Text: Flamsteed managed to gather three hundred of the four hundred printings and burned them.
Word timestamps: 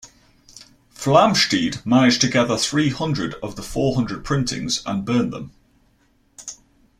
Flamsteed 0.95 1.85
managed 1.85 2.21
to 2.21 2.27
gather 2.27 2.57
three 2.57 2.89
hundred 2.89 3.35
of 3.43 3.55
the 3.55 3.61
four 3.61 3.93
hundred 3.93 4.25
printings 4.25 4.81
and 4.83 5.05
burned 5.05 5.31
them. 5.31 5.51